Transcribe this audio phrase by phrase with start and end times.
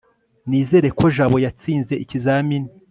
[0.49, 2.69] nizere ko jabo yatsinze ikizamini